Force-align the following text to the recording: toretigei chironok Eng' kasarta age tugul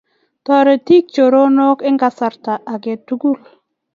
toretigei 0.45 1.03
chironok 1.11 1.77
Eng' 1.87 2.01
kasarta 2.03 2.53
age 2.73 2.93
tugul 3.07 3.39